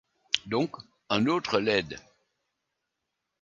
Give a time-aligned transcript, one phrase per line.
[0.47, 0.77] Donc
[1.11, 1.99] un autre l’aide.